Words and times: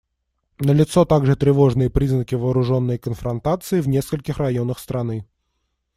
Налицо 0.59 1.05
также 1.05 1.35
тревожные 1.35 1.91
признаки 1.91 2.33
вооруженной 2.33 2.97
конфронтации 2.97 3.81
в 3.81 3.87
нескольких 3.87 4.37
районах 4.39 4.79
страны. 4.79 5.27